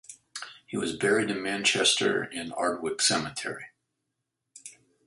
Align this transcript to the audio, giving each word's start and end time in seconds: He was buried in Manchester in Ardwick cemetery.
He 0.65 0.77
was 0.77 0.97
buried 0.97 1.29
in 1.29 1.43
Manchester 1.43 2.23
in 2.23 2.51
Ardwick 2.53 3.01
cemetery. 3.03 3.65